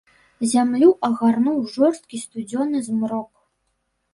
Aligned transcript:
Зямлю 0.53 0.87
агарнуў 1.09 1.59
жорсткі 1.75 2.23
сцюдзёны 2.23 2.77
змрок. 2.89 3.29